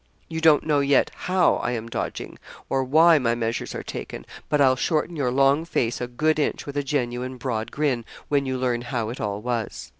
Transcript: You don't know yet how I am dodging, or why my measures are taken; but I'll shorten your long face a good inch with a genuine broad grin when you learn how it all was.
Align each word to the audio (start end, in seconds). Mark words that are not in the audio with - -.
You 0.27 0.41
don't 0.41 0.65
know 0.65 0.79
yet 0.79 1.11
how 1.13 1.57
I 1.57 1.73
am 1.73 1.87
dodging, 1.87 2.39
or 2.71 2.83
why 2.83 3.19
my 3.19 3.35
measures 3.35 3.75
are 3.75 3.83
taken; 3.83 4.25
but 4.49 4.59
I'll 4.59 4.75
shorten 4.75 5.15
your 5.15 5.29
long 5.29 5.63
face 5.63 6.01
a 6.01 6.07
good 6.07 6.39
inch 6.39 6.65
with 6.65 6.75
a 6.75 6.81
genuine 6.81 7.37
broad 7.37 7.69
grin 7.69 8.03
when 8.27 8.47
you 8.47 8.57
learn 8.57 8.81
how 8.81 9.09
it 9.09 9.21
all 9.21 9.43
was. 9.43 9.89